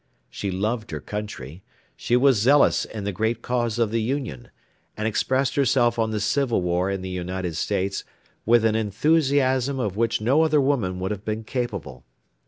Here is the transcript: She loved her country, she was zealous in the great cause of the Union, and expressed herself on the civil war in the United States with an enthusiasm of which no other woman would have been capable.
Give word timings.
She 0.31 0.49
loved 0.49 0.89
her 0.89 0.99
country, 0.99 1.61
she 1.95 2.15
was 2.15 2.41
zealous 2.41 2.85
in 2.85 3.03
the 3.03 3.11
great 3.11 3.43
cause 3.43 3.77
of 3.77 3.91
the 3.91 4.01
Union, 4.01 4.49
and 4.97 5.07
expressed 5.07 5.53
herself 5.53 5.99
on 5.99 6.09
the 6.09 6.19
civil 6.19 6.59
war 6.63 6.89
in 6.89 7.03
the 7.03 7.09
United 7.09 7.55
States 7.55 8.03
with 8.43 8.65
an 8.65 8.73
enthusiasm 8.73 9.79
of 9.79 9.97
which 9.97 10.19
no 10.19 10.41
other 10.41 10.59
woman 10.59 10.99
would 10.99 11.11
have 11.11 11.23
been 11.23 11.43
capable. 11.43 12.03